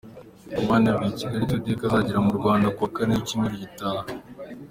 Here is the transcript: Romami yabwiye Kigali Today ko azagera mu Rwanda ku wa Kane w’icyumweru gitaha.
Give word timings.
Romami 0.55 0.85
yabwiye 0.89 1.13
Kigali 1.19 1.47
Today 1.49 1.75
ko 1.79 1.83
azagera 1.87 2.19
mu 2.25 2.33
Rwanda 2.39 2.67
ku 2.75 2.79
wa 2.83 2.91
Kane 2.95 3.13
w’icyumweru 3.15 3.55
gitaha. 3.63 4.01